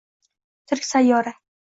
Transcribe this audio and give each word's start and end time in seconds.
«Tirik 0.71 0.89
sayyora» 0.93 1.35